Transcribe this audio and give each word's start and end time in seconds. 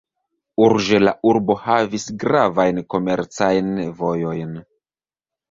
Urĝe 0.67 1.01
la 1.03 1.11
urbo 1.31 1.55
havis 1.65 2.07
gravajn 2.23 2.81
komercajn 2.95 3.71
vojojn. 4.01 4.59